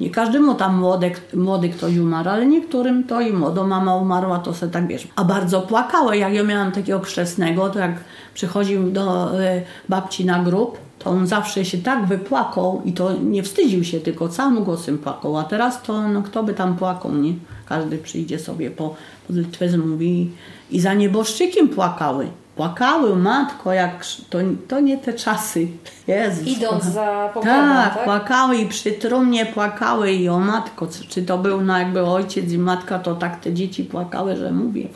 [0.00, 4.54] nie każdemu tam młody, młody ktoś umarł, ale niektórym to i młodo mama umarła, to
[4.54, 5.08] se tak wiesz.
[5.16, 7.94] A bardzo płakała, jak ja miałam takiego chrzestnego, to jak
[8.34, 13.42] przychodził do y, babci na grób, to on zawsze się tak wypłakał i to nie
[13.42, 15.38] wstydził się, tylko całym głosem płakał.
[15.38, 17.32] A teraz to no, kto by tam płakał, nie?
[17.66, 18.94] Każdy przyjdzie sobie po
[19.28, 20.30] modlitwę zmówi
[20.70, 22.28] i za nieboszczykiem płakały.
[22.56, 24.38] Płakały, matko, jak to,
[24.68, 25.66] to nie te czasy.
[26.06, 26.46] Jezus.
[26.46, 28.04] Idąc za pogrebem, tak, tak?
[28.04, 32.58] płakały i przy trumnie płakały i o matko, czy to był no jakby ojciec i
[32.58, 34.88] matka, to tak te dzieci płakały, że mówię.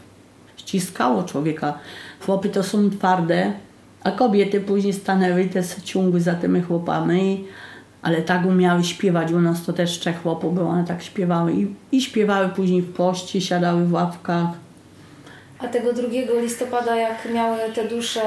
[0.56, 1.74] Ściskało człowieka.
[2.26, 3.52] Chłopy to są twarde,
[4.04, 7.44] a kobiety później stanęły te ciągły za tymi chłopami,
[8.02, 9.32] ale tak umiały śpiewać.
[9.32, 12.92] U nas to też trzech chłopów było, one tak śpiewały i, i śpiewały później w
[12.92, 14.67] poście, siadały w ławkach.
[15.58, 16.08] A tego 2
[16.40, 18.20] listopada, jak miały te dusze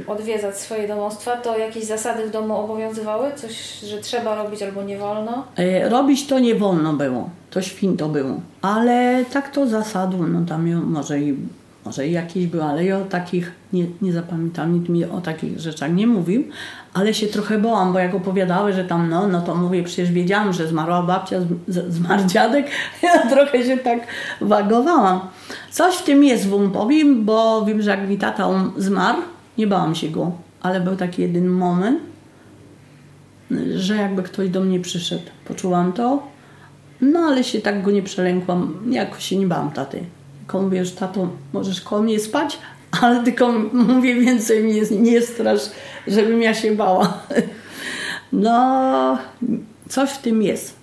[0.00, 3.32] um, odwiedzać swoje domostwa, to jakieś zasady w domu obowiązywały?
[3.36, 5.44] Coś, że trzeba robić albo nie wolno?
[5.56, 7.30] E, robić to nie wolno było.
[7.50, 8.40] To święto było.
[8.62, 11.36] Ale tak to zasadu, no tam może i
[11.88, 15.92] może jakieś były, ale ja o takich nie, nie zapamiętam, nikt mi o takich rzeczach
[15.92, 16.44] nie mówił,
[16.94, 20.52] ale się trochę bałam, bo jak opowiadały, że tam no, no to mówię, przecież wiedziałam,
[20.52, 21.36] że zmarła babcia,
[21.68, 22.66] zmarł dziadek,
[23.02, 23.98] ja trochę się tak
[24.40, 25.20] wagowałam.
[25.70, 29.18] Coś w tym jest, wam powiem, bo wiem, że jak mi tata on zmarł,
[29.58, 32.00] nie bałam się go, ale był taki jeden moment,
[33.76, 35.24] że jakby ktoś do mnie przyszedł.
[35.44, 36.22] Poczułam to,
[37.00, 40.04] no ale się tak go nie przelękłam, jakoś się nie bałam taty.
[40.48, 42.58] Tylko mówię, że tato, możesz koło mnie spać,
[43.00, 45.60] ale tylko mówię więcej mnie nie strasz,
[46.06, 47.18] żebym ja się bała.
[48.32, 49.18] No,
[49.88, 50.74] coś w tym jest.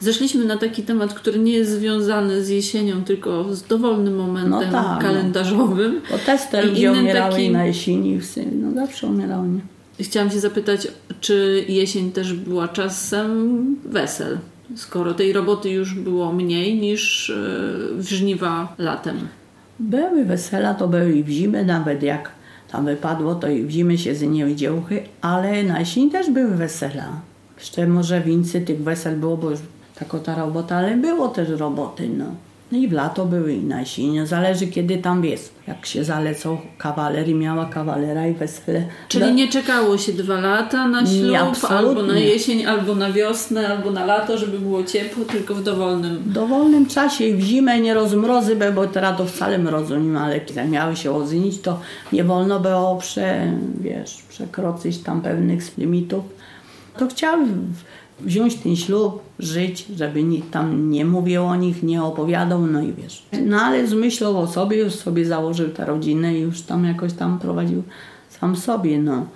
[0.00, 4.60] Zeszliśmy na taki temat, który nie jest związany z jesienią, tylko z dowolnym momentem no
[4.60, 4.98] tak, no.
[5.00, 6.00] kalendarzowym.
[6.10, 7.52] Bo testy ludzie umierały takim...
[7.52, 8.20] na jesieni,
[8.52, 9.48] no zawsze umierały.
[9.48, 9.60] Nie?
[10.00, 10.88] Chciałam się zapytać,
[11.20, 14.38] czy jesień też była czasem wesel?
[14.76, 17.34] Skoro tej roboty już było mniej niż e,
[17.94, 19.28] w żniwa latem?
[19.78, 22.30] Były wesela, to były i w zimę, nawet jak
[22.72, 26.56] tam wypadło, to i w zimę się z nie dziełchy, ale na jesień też były
[26.56, 27.20] wesela.
[27.58, 29.60] Jeszcze może więcej tych wesel było, bo już
[29.94, 32.24] taka ta robota, ale było też roboty, no.
[32.72, 33.80] No i w lato były i na.
[34.24, 35.54] Zależy kiedy tam jest.
[35.68, 38.84] Jak się zalecą kawalerii, miała kawalera i wesele.
[39.08, 39.30] Czyli no.
[39.30, 43.90] nie czekało się dwa lata na ślub, nie, albo na jesień, albo na wiosnę, albo
[43.90, 46.16] na lato, żeby było ciepło, tylko w dowolnym...
[46.18, 50.24] W dowolnym czasie i w zimę nie rozmrozy, bo teraz to wcale mrozu nie ma,
[50.24, 51.80] ale jak miały się odznić, to
[52.12, 56.24] nie wolno było prze, wiesz, przekroczyć tam pewnych limitów.
[56.98, 57.48] To chciałam
[58.22, 62.92] wziąć ten ślub, żyć, żeby nikt tam nie mówił o nich, nie opowiadał, no i
[62.92, 63.22] wiesz.
[63.46, 67.38] No ale zmyślał o sobie, już sobie założył tę rodzinę i już tam jakoś tam
[67.38, 67.82] prowadził
[68.40, 69.26] sam sobie, no.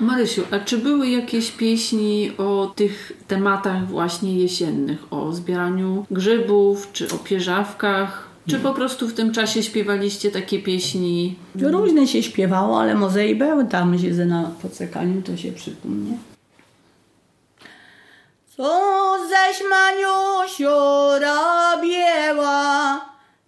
[0.00, 7.06] Marysiu, a czy były jakieś pieśni o tych tematach właśnie jesiennych, o zbieraniu grzybów, czy
[7.10, 8.28] o pierzawkach?
[8.46, 11.36] Czy po prostu w tym czasie śpiewaliście takie pieśni?
[11.54, 16.18] Różne się śpiewało, ale może i były tam się na pocekaniu, to się przypomnie.
[18.58, 20.78] Co ześ Maniusiu
[21.20, 23.00] robiła,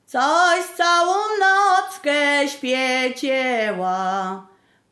[0.06, 4.42] coś całą nockę śpieciła.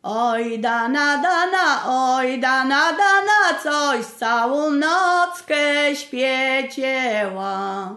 [0.03, 7.89] Oj dana, dana, oj dana, dana, coś całą nockę śpieciła.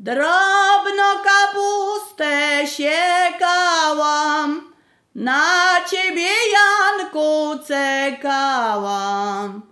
[0.00, 4.72] Drobno kapustę siekałam,
[5.14, 5.44] na
[5.90, 9.65] ciebie Janku czekałam.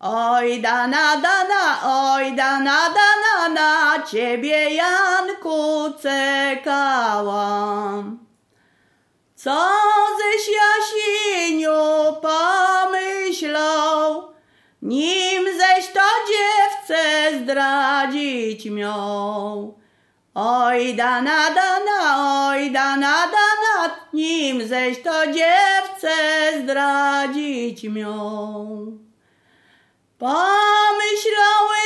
[0.00, 7.48] Oj dana, dana, oj dana, dana, na ciebie Janku czekałam.
[9.34, 9.70] Co
[10.18, 11.72] ześ Jasiniu
[12.22, 13.98] pomyślał,
[14.82, 19.78] nim ześ to dziewczę zdradzić miał.
[20.34, 26.16] Oj dana, dana, oj dana, dana, nim ześ to dziewczę
[26.62, 29.07] zdradzić miał.
[30.18, 31.78] Pomyślałem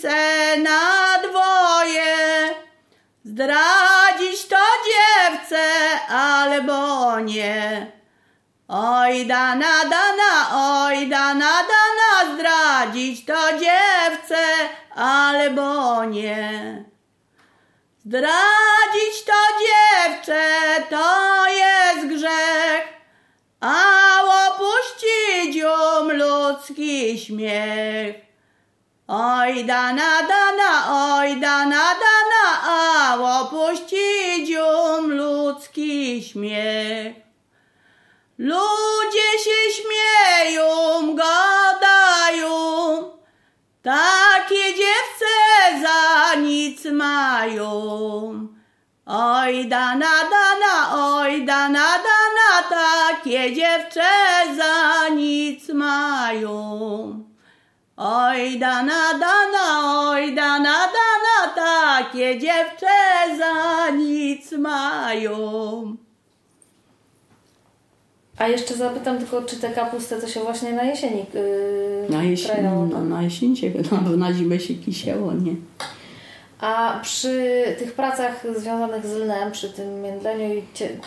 [0.00, 2.54] se na dwoje,
[3.24, 5.62] zdradzić to dziewce
[6.08, 7.92] albo nie.
[8.68, 14.44] Oj dana, dana, oj dana, dana, zdradzić to dziewce
[14.94, 16.84] albo nie.
[18.04, 20.42] Zdradzić to dziewczę
[20.90, 21.25] to
[26.66, 28.16] ludzki śmiech.
[29.08, 37.14] Oj dana, dana, oj dana, dana, a opuścić um ludzki śmiech.
[38.38, 40.68] Ludzie się śmieją,
[41.14, 42.48] gadają,
[43.82, 45.34] takie dziewce
[45.82, 48.48] za nic mają.
[49.06, 50.74] Oj dana, dana,
[51.18, 51.95] oj dana,
[52.70, 54.10] takie dziewczę
[54.56, 57.24] za nic mają.
[57.96, 62.86] Oj dana, dana, oj dana, dana, takie dziewczę
[63.38, 65.96] za nic mają.
[68.38, 72.86] A jeszcze zapytam tylko, czy te kapustę to się właśnie na jesieni yy, Na krają,
[72.86, 75.54] no, na jesień się, no, na zimę się kisiało, nie?
[76.66, 80.62] A przy tych pracach związanych z lnem, przy tym międleniu i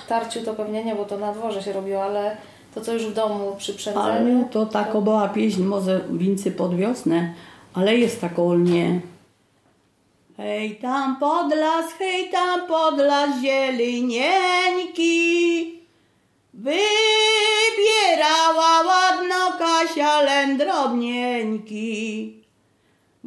[0.08, 2.38] tarciu to pewnie nie, bo to na dworze się robiło, ale
[2.76, 4.08] to co już w domu przy przędzeniu?
[4.08, 7.34] Ale to tak była pieśń, może wincy pod wiosnę,
[7.74, 9.02] ale jest taką nie.
[10.38, 15.10] Hej tam pod las, hej tam pod las zielinieńki,
[16.54, 16.82] wybierała
[18.86, 22.39] ładno Kasia len drobnieńki.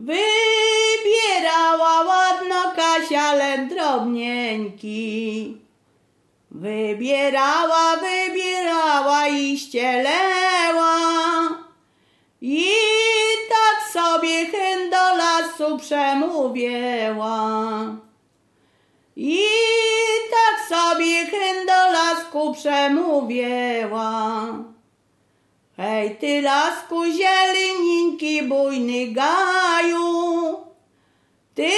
[0.02, 5.56] Wybierała ładno Kasia len drobnieńki.
[6.50, 10.98] Wybierała, wybierała i ścieleła.
[12.40, 12.66] I
[13.48, 17.40] tak sobie chęt do lasu przemówiła.
[19.16, 19.38] I
[20.30, 24.12] tak sobie chęt do lasku przemówiła.
[25.82, 30.56] Hej ty lasku zieleninki bujny gaju,
[31.54, 31.70] ty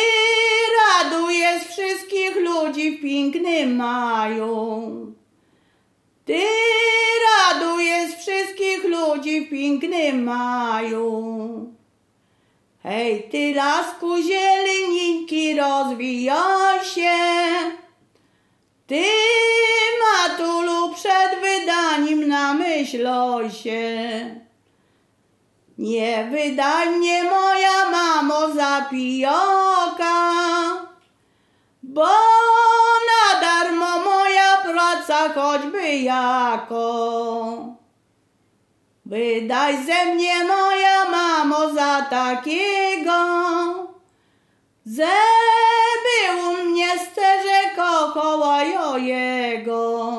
[0.79, 5.13] radujesz wszystkich ludzi w pięknym maju.
[6.25, 6.43] Ty
[7.27, 11.13] radujesz wszystkich ludzi w pięknym maju.
[12.83, 17.17] Hej ty lasku zieleninki rozwijaj się.
[18.87, 19.05] Ty
[20.05, 24.45] matulu przed wydaniem namyśloj się.
[25.79, 30.21] Nie wydaj mnie moja mamo za pijoka,
[31.83, 32.07] bo
[33.09, 37.75] na darmo moja praca choćby jako.
[39.07, 43.19] Wydaj ze mnie moja mamo za takiego,
[44.87, 50.11] żeby u mnie sterze kochała jo jego.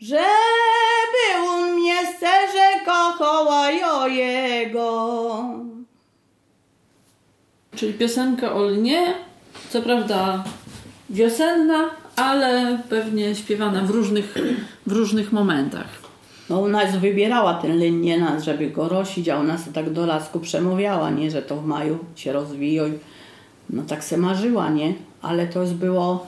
[0.00, 5.30] Żeby u mnie sterze kochała jo jego.
[7.76, 9.14] Czyli piosenka o lnie,
[9.70, 10.44] co prawda
[11.10, 14.34] wiosenna, ale pewnie śpiewana w różnych,
[14.86, 16.04] w różnych momentach.
[16.50, 19.72] No u nas wybierała ten lin nie nas, żeby go rosić, a u nas to
[19.72, 22.84] tak do lasku przemawiała, nie, że to w maju się rozwiją.
[23.70, 24.94] No tak se marzyła, nie?
[25.22, 26.26] Ale to już było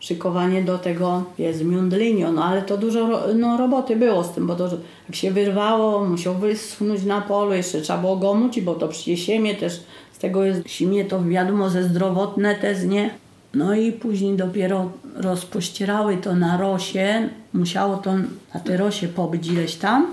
[0.00, 4.56] szykowanie do tego jest miundlinio, no ale to dużo no, roboty było z tym, bo
[4.56, 4.68] to
[5.08, 9.20] jak się wyrwało, musiał wyschnąć na polu, jeszcze trzeba było go mucić, bo to przecież
[9.20, 9.80] siemię też,
[10.12, 13.10] z tego jest siemię to wiadomo, ze zdrowotne też, nie?
[13.54, 18.14] No i później dopiero rozpościerały to na rosie, musiało to
[18.54, 20.06] na te rosie pobyć ileś tam.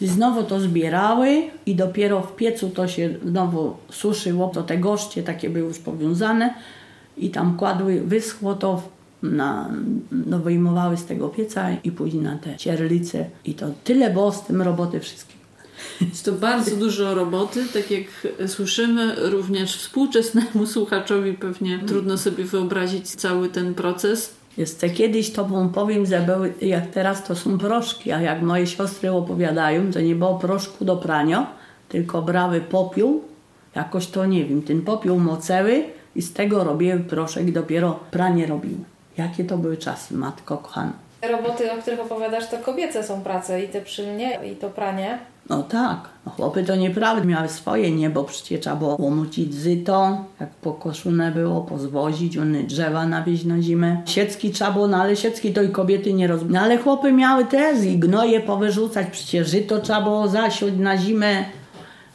[0.00, 5.22] I znowu to zbierały i dopiero w piecu to się znowu suszyło, to te goście
[5.22, 6.54] takie były już powiązane
[7.16, 8.82] i tam kładły, wyschło to,
[9.22, 9.70] na,
[10.26, 14.42] no wyjmowały z tego pieca i później na te cierlice i to tyle było z
[14.42, 15.36] tym roboty wszystkiego.
[16.00, 23.08] Jest to bardzo dużo roboty, tak jak słyszymy, również współczesnemu słuchaczowi pewnie trudno sobie wyobrazić
[23.08, 24.34] cały ten proces.
[24.56, 28.66] Jeszcze kiedyś to wam powiem, że były, jak teraz to są proszki, a jak moje
[28.66, 31.46] siostry opowiadają, to nie było proszku do prania,
[31.88, 33.22] tylko brały popiół,
[33.74, 35.84] jakoś to nie wiem, ten popiół moceły
[36.14, 38.78] i z tego robiły proszek dopiero pranie robiły.
[39.18, 40.92] Jakie to były czasy, matko kochana.
[41.20, 45.18] Te roboty, o których opowiadasz, to kobiece są prace i te przylnie, i to pranie.
[45.50, 50.24] No tak, no chłopy to nieprawda, miały swoje, nie, bo przecież trzeba było łomucić zyto,
[50.40, 54.02] jak pokoszone było, pozwozić, one drzewa nawieźć na zimę.
[54.06, 56.52] Siecki trzeba było, no ale siecki to i kobiety nie rozumią.
[56.52, 61.44] No ale chłopy miały też i gnoje powyrzucać, przecież żyto trzeba było zasiąść na zimę.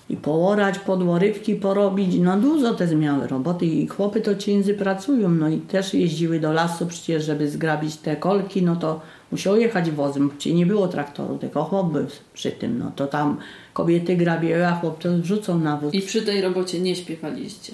[0.09, 5.49] i poorać, podłorywki porobić, no dużo te miały roboty i chłopy to ciędzy pracują, no
[5.49, 9.01] i też jeździły do lasu przecież, żeby zgrabić te kolki, no to
[9.31, 13.37] musiał jechać wozem, gdzie nie było traktoru, tylko chłop był przy tym, no to tam
[13.73, 15.93] kobiety grabiły, a chłop to wrzucą na wóz.
[15.93, 17.73] I przy tej robocie nie śpiewaliście.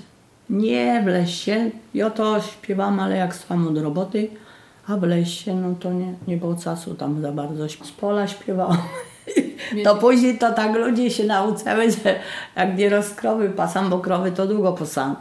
[0.49, 1.71] Nie, w lesie.
[1.93, 4.29] Ja to śpiewam, ale jak sam od roboty,
[4.87, 7.69] a w lesie, no to nie, nie było czasu tam za bardzo.
[7.69, 8.77] Z pola śpiewałam.
[9.83, 12.19] To później to tak ludzie się nauczyły, że
[12.55, 15.15] jak nie rozkrowy pasam, bo krowy to długo pasam.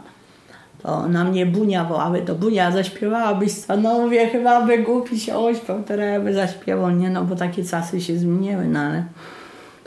[0.83, 3.51] To na mnie Bunia wołały, to Bunia zaśpiewałabyś?
[3.81, 7.09] No mówię, chyba by głupi się ośpiał, teraz by zaśpiewał, nie?
[7.09, 9.03] No bo takie czasy się zmieniły, no ale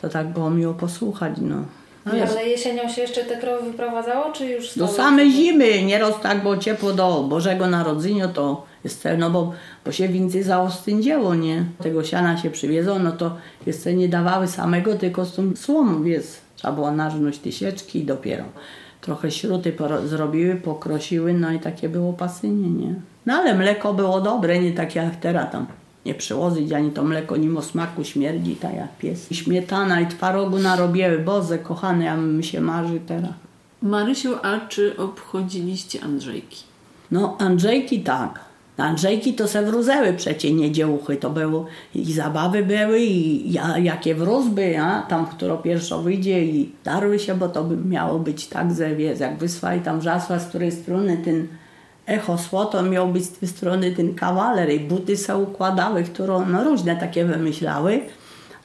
[0.01, 1.57] to tak było miło posłuchać, no.
[2.05, 5.09] Ale Ale jesienią się jeszcze te krowy wyprowadzało, czy już do stały?
[5.09, 9.53] samej zimy, nieraz tak było ciepło do Bożego Narodzenia, to jest te- no bo,
[9.85, 11.65] bo się więcej zaostędziało, nie?
[11.83, 13.37] Tego siana się przywiezło, no to
[13.67, 16.25] jeszcze nie dawały samego, tylko z tą słomą, wiesz,
[16.57, 18.45] trzeba było narznąć tysieczki i dopiero.
[19.01, 19.73] Trochę śruty
[20.05, 22.95] zrobiły, pokrosiły, no i takie było pasynie, nie?
[23.27, 25.67] No ale mleko było dobre, nie takie jak teraz tam.
[26.07, 29.33] Nie przyłożyć ani to mleko, mimo smaku śmierdzi, tak jak pies.
[29.33, 33.31] I śmietana i twarogu narobiły, Boże, kochane, ja mi się marzy teraz.
[33.83, 36.65] Marysiu, a czy obchodziliście Andrzejki?
[37.11, 38.50] No, Andrzejki tak.
[38.81, 41.17] Andrzejki to se wrózeły przecie niedziałuchy.
[41.17, 46.73] To było i zabawy były i ja, jakie wrózby, a tam, którą pierwszo wyjdzie i
[46.85, 50.39] darły się, bo to by miało być tak, że wiesz, jak wysła i tam wrzasła,
[50.39, 51.49] z której strony ten
[52.07, 56.47] echo szło, to miał być z tej strony ten kawaler i buty se układały, którą
[56.47, 58.01] no różne takie wymyślały,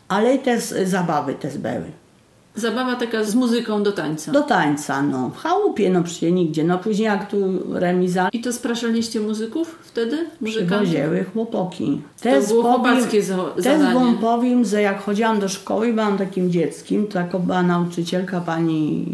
[0.08, 2.05] ale też zabawy też były.
[2.56, 4.32] Zabawa taka z muzyką do tańca.
[4.32, 5.30] Do tańca, no.
[5.30, 6.64] W chałupie, no przecież nigdzie.
[6.64, 7.38] No później jak tu
[7.74, 10.18] remiza I to spraszaliście muzyków wtedy?
[10.42, 10.88] Muzykantów?
[10.90, 12.02] Przywoziły chłopoki.
[12.24, 13.94] To było chłopackie za- Też zadanie.
[13.94, 19.06] wam powiem, że jak chodziłam do szkoły, byłam takim dzieckiem, to taka była nauczycielka pani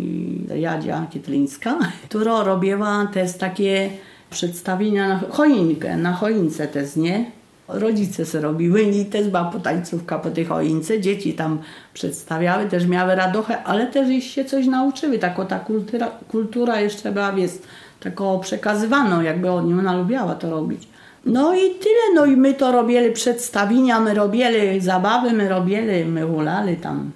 [0.56, 1.78] Jadzia Kietlińska,
[2.10, 3.89] która robiła też takie
[4.30, 7.32] przedstawienia na choinkę, na choince też, nie?
[7.74, 11.59] Rodzice se robiły i też była potańcówka po tej choince, dzieci tam
[11.93, 17.11] przedstawiały, też miały radochę, ale też ich się coś nauczyły, tako ta kultura, kultura jeszcze
[17.11, 17.67] była, jest
[17.99, 20.88] taką przekazywaną, jakby ona lubiała to robić.
[21.26, 26.22] No i tyle, no i my to robili przedstawienia, my robili zabawy, my robili, my
[26.22, 27.11] hulali tam.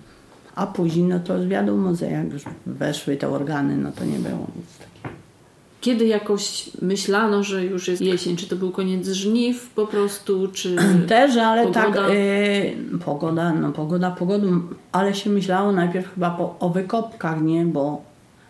[0.56, 4.48] A później, no to wiadomo, że jak już weszły te organy, no to nie było
[4.56, 5.15] nic takiego.
[5.86, 8.36] Kiedy jakoś myślano, że już jest jesień?
[8.36, 10.76] Czy to był koniec żniw po prostu, czy...
[11.08, 12.14] Też, ale tak, Pogoda?
[12.14, 12.76] y,
[13.06, 14.62] pogoda, no pogoda, pogodą,
[14.92, 18.02] ale się myślało najpierw chyba po, o wykopkach, nie, bo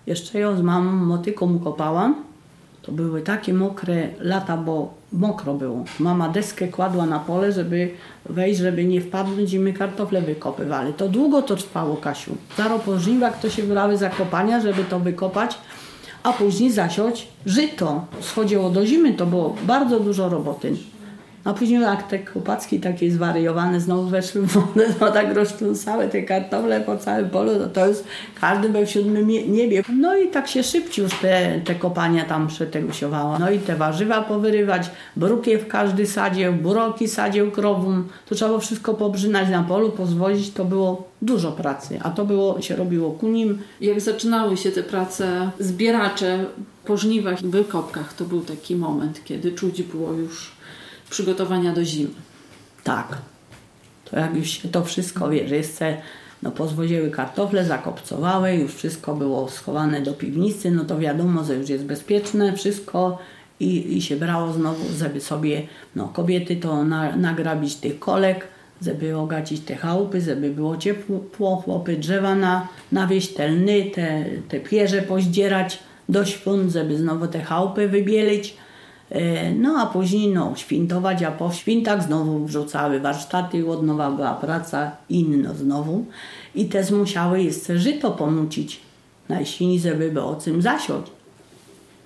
[0.08, 2.16] jeszcze ją z mamą motyką kopałam,
[2.82, 5.84] to były takie mokre lata, bo mokro było.
[6.00, 7.90] Mama deskę kładła na pole, żeby
[8.26, 10.94] wejść, żeby nie wpadnąć i my kartofle wykopywali.
[10.94, 12.36] To długo to trwało, Kasiu.
[12.58, 15.58] Zaro po żniwach to się brały zakopania, żeby to wykopać,
[16.26, 18.06] a później zasiąć żyto.
[18.22, 20.76] Schodziło do zimy, to było bardzo dużo roboty.
[21.46, 26.24] A później jak te chłopacki takie zwariowane znowu weszły w wodę, no tak roztrząsały te
[26.24, 27.98] kartofle po całym polu, no to już
[28.42, 29.84] każdy był w siódmym niebie.
[29.94, 33.40] No i tak się szybciej już te, te kopania tam przetegusiowało.
[33.40, 38.08] No i te warzywa powyrywać, brukiew każdy sadził, buroki sadził krowom.
[38.26, 42.00] To trzeba było wszystko pobrzynać na polu, pozwolić, to było dużo pracy.
[42.04, 43.60] A to było, się robiło ku nim.
[43.82, 46.46] Jak zaczynały się te prace zbieracze
[46.86, 50.55] po żniwach i wykopkach, to był taki moment, kiedy czuć było już
[51.16, 52.10] przygotowania do zimy.
[52.84, 53.18] Tak.
[54.06, 55.98] To jak już się to wszystko, wiesz, jeszcze
[56.44, 61.70] no pozwoziły kartofle, zakopcowały, już wszystko było schowane do piwnicy, no to wiadomo, że już
[61.70, 63.18] jest bezpieczne wszystko
[63.60, 65.62] i, i się brało znowu, żeby sobie,
[65.96, 68.48] no kobiety to na, nagrabić tych kolek,
[68.82, 74.60] żeby ogacić te chałupy, żeby było ciepło, chłopy drzewa na, nawieść, te lny, te, te
[74.60, 78.65] pierze pozdzierać do świąt, żeby znowu te chałupy wybielić.
[79.12, 84.34] E, No a później no, świętować, a po świętach znowu wrzucały warsztaty, od nowa była
[84.34, 86.06] praca, inno znowu.
[86.56, 88.80] I też musiały jeszcze żyto pomucić
[89.30, 91.12] na jesieni, żeby było czym zasiąść.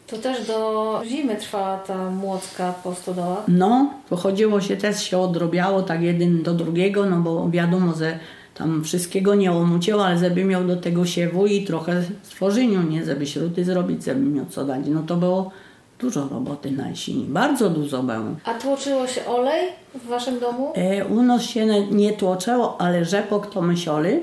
[0.08, 3.44] To też do zimy trwała ta młocka po stodołach.
[3.48, 8.20] No, to chodziło się też, się odrobiało tak jeden do drugiego, no bo wiadomo, że
[8.56, 13.06] tam wszystkiego nie omuciło, ale żeby miał do tego siewu i trochę stworzeniu, nie?
[13.06, 14.82] Żeby śruty zrobić, żeby miał co dać.
[14.88, 15.52] No to było
[16.00, 18.36] dużo roboty na jesieni, bardzo dużo było.
[18.46, 20.74] A tłoczyło się olej w waszym domu?
[20.76, 24.20] E, u nas się nie, tłoczęło, ale rzepok to mysioli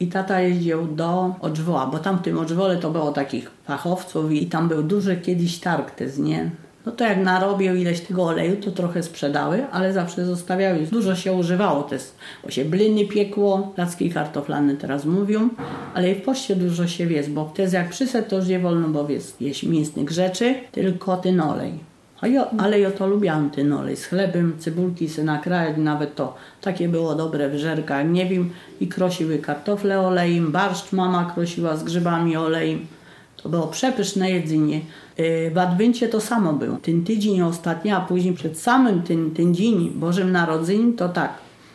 [0.00, 4.46] i tata jeździł do Odżwoła, bo tam w tym Odżwole to było takich fachowców i
[4.46, 6.50] tam był duży kiedyś targ też, nie?
[6.88, 10.78] No to jak narobił ileś tego oleju, to trochę sprzedały, ale zawsze zostawiały.
[10.78, 12.02] Dużo się używało też,
[12.44, 15.48] bo się bliny piekło, placki kartoflane teraz mówią,
[15.94, 18.88] ale i w poście dużo się jest, bo wtedy jak przyszedł, to już nie wolno
[18.88, 21.72] bo jest jeść mięsnych rzeczy, tylko ten olej.
[22.20, 26.34] A ja, ale ja to lubiłam ten olej z chlebem, cybulki se nakrajać, nawet to
[26.60, 31.84] takie było dobre w żerkach, nie wiem, i krosiły kartofle olejem, barszcz mama krosiła z
[31.84, 32.97] grzybami olejem.
[33.42, 34.80] To było przepyszne jedzenie.
[35.18, 36.76] Yy, W Adwencie to samo było.
[36.76, 41.32] Ten tydzień ostatni, a później przed samym ten, ten dzień Bożym Narodzeniem to tak.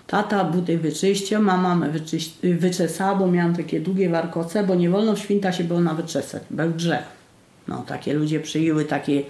[0.07, 5.15] Tata buty wyczyścił, mama me wyczyś, wyczesała, bo miałam takie długie warkoce, bo nie wolno
[5.15, 7.03] w święta się było nawet czesać, był grzech.
[7.67, 9.23] No, takie ludzie przyjęły takie,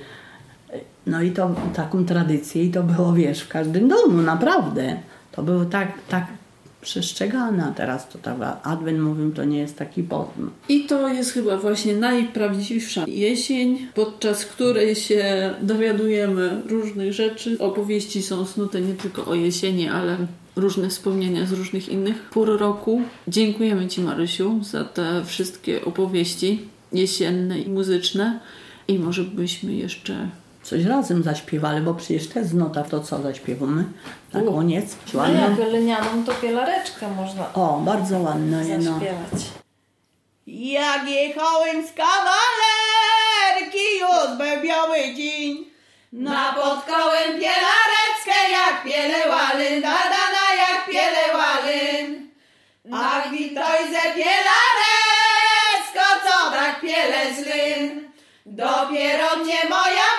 [1.07, 4.97] no i to taką tradycję i to było, wiesz, w każdym domu, naprawdę.
[5.31, 6.27] To było tak, tak
[6.83, 10.51] przestrzegane, a teraz to tak, Adwent mówią, to nie jest taki podm.
[10.69, 17.57] I to jest chyba właśnie najprawdziwsza jesień, podczas której się dowiadujemy różnych rzeczy.
[17.59, 20.17] Opowieści są snute nie tylko o jesieni, ale
[20.55, 23.01] różne wspomnienia z różnych innych pór roku.
[23.27, 26.61] Dziękujemy Ci, Marysiu, za te wszystkie opowieści
[26.91, 28.39] jesienne i muzyczne.
[28.87, 30.29] I może byśmy jeszcze
[30.63, 33.83] Coś razem zaśpiewali, bo przecież to jest nota, to co zaśpiewamy
[34.33, 34.53] na U.
[34.53, 34.95] koniec.
[35.13, 38.91] No jak lenianą, to pielareczkę można O, bardzo ładno, nie no.
[38.93, 39.41] zaśpiewać.
[40.47, 45.65] Jak jechałem z kawalerki, już był biały dzień.
[46.13, 52.29] Napotkałem pielareckę, jak pielewalyn, dadana jak pielewalyn.
[52.93, 58.03] Ach, witoj ze pielarecko, co tak piele zlyn.
[58.45, 60.09] Dopiero mnie moja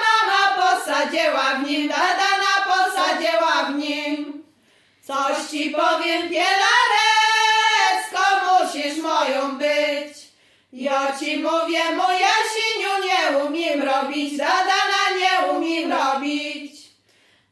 [1.05, 4.45] posadziła w nim, dadana posadziła w nim.
[5.07, 10.17] Coś ci powiem, pielarecko, musisz moją być.
[10.73, 16.73] Ja ci mówię, moja siniu, nie umiem robić, dadana nie umiem robić.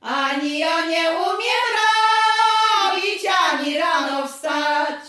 [0.01, 5.01] Ani ja nie umiem robić, ani rano wstać.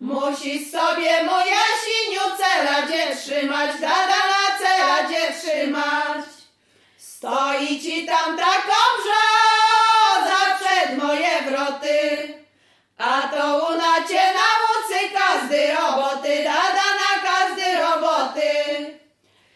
[0.00, 6.37] Musisz sobie, moja siniu, celadzie trzymać, dadana celadzie trzymać.
[7.18, 11.98] Stoi ci tam taką brzoza przed moje wroty,
[12.98, 18.50] a to una cię nauczy każdy roboty, dada na każdy roboty.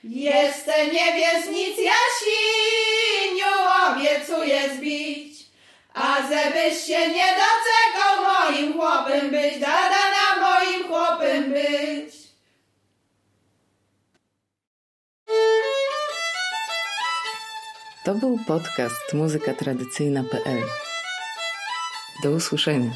[0.04, 3.52] Jeszcze nie wiesz nic, Jasiniu,
[3.88, 5.38] obiecuję zbić,
[5.94, 12.21] a żebyś się nie doczekał moim chłopem być, dada na moim chłopem być.
[18.04, 20.62] To był podcast muzykatradycyjna.pl.
[22.22, 22.90] Do usłyszenia.